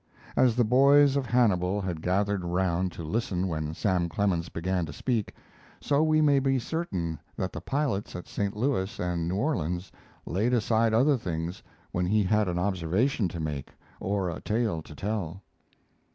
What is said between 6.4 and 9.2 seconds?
certain that the pilots at St. Louis